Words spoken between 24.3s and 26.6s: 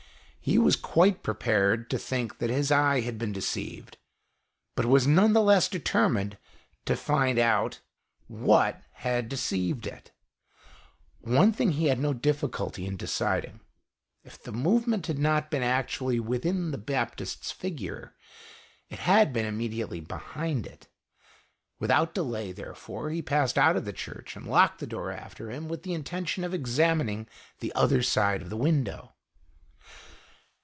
and locked the door after him, with the intention of